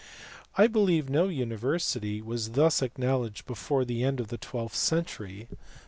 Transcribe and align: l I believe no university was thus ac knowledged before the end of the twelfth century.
l 0.57 0.63
I 0.63 0.65
believe 0.67 1.11
no 1.11 1.27
university 1.27 2.23
was 2.23 2.53
thus 2.53 2.81
ac 2.81 2.93
knowledged 2.97 3.45
before 3.45 3.85
the 3.85 4.03
end 4.03 4.19
of 4.19 4.29
the 4.29 4.37
twelfth 4.39 4.73
century. 4.75 5.47